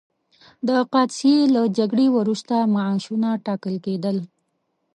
[0.67, 4.17] د قادسیې له جګړې وروسته معاشونه ټاکل کېدل.